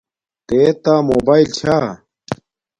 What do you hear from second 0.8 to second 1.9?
تا موباݵل چھا